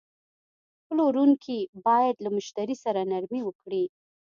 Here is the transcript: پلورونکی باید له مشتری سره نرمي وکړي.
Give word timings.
پلورونکی 0.85 1.59
باید 1.85 2.15
له 2.23 2.29
مشتری 2.37 2.75
سره 2.83 3.01
نرمي 3.11 3.41
وکړي. 3.43 3.83